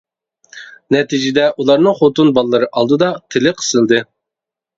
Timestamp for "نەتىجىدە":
0.95-1.45